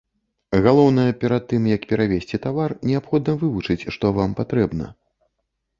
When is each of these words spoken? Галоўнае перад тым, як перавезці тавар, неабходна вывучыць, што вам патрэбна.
Галоўнае 0.67 1.05
перад 1.23 1.43
тым, 1.51 1.67
як 1.75 1.85
перавезці 1.91 2.41
тавар, 2.47 2.75
неабходна 2.93 3.31
вывучыць, 3.45 3.87
што 3.99 4.05
вам 4.19 4.31
патрэбна. 4.43 4.85